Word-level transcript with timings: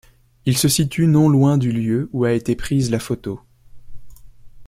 Il 0.47 0.57
se 0.57 0.67
situe 0.67 1.05
non 1.05 1.29
loin 1.29 1.59
du 1.59 1.71
lieu 1.71 2.09
où 2.11 2.23
a 2.25 2.31
été 2.31 2.55
prise 2.55 2.89
la 2.89 2.97
photo. 2.97 3.39